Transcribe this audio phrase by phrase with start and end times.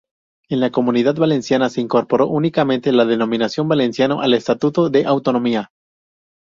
[0.49, 5.69] En la Comunidad Valenciana se incorporó únicamente la denominación "valenciano" al estatuto de autonomía.